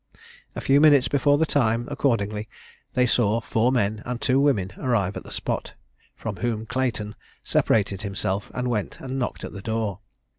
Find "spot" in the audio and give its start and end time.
5.29-5.73